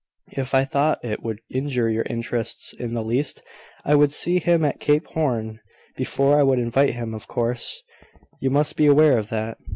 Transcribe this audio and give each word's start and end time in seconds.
If 0.35 0.55
I 0.55 0.63
thought 0.65 0.97
it 1.05 1.21
would 1.21 1.41
injure 1.51 1.87
your 1.87 2.07
interests 2.09 2.73
in 2.73 2.95
the 2.95 3.03
least, 3.03 3.43
I 3.85 3.93
would 3.93 4.11
see 4.11 4.39
him 4.39 4.65
at 4.65 4.79
Cape 4.79 5.05
Horn 5.09 5.59
before 5.95 6.39
I 6.39 6.41
would 6.41 6.57
invite 6.57 6.95
him, 6.95 7.13
of 7.13 7.27
course: 7.27 7.83
you 8.39 8.49
must 8.49 8.75
be 8.75 8.87
aware 8.87 9.15
of 9.19 9.29
that. 9.29 9.59